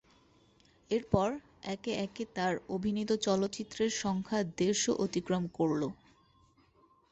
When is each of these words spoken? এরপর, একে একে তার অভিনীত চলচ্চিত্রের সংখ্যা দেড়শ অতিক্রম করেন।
এরপর, 0.91 1.29
একে 1.65 1.91
একে 2.05 2.23
তার 2.35 2.53
অভিনীত 2.69 3.09
চলচ্চিত্রের 3.25 3.91
সংখ্যা 4.03 4.39
দেড়শ 4.57 4.83
অতিক্রম 4.99 5.43
করেন। 5.57 5.81